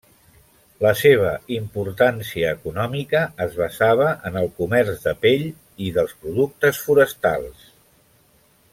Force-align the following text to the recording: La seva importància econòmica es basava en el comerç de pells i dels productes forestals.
La 0.83 0.93
seva 1.01 1.33
importància 1.57 2.53
econòmica 2.57 3.21
es 3.45 3.53
basava 3.61 4.09
en 4.31 4.41
el 4.43 4.51
comerç 4.63 5.07
de 5.07 5.17
pells 5.27 5.87
i 5.89 5.93
dels 5.99 6.17
productes 6.25 6.85
forestals. 6.89 7.73